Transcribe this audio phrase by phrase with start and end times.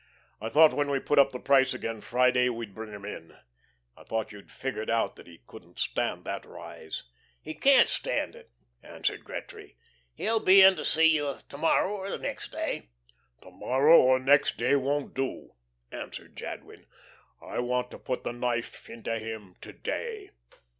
[0.41, 3.37] I thought when we put up the price again Friday we'd bring him in.
[3.95, 7.03] I thought you'd figured out that he couldn't stand that rise."
[7.39, 8.49] "He can't stand it,"
[8.81, 9.77] answered Gretry.
[10.15, 12.89] "He'll be in to see you to morrow or next day."
[13.43, 15.53] "To morrow or next day won't do,"
[15.91, 16.87] answered Jadwin.
[17.39, 20.31] "I want to put the knife into him to day.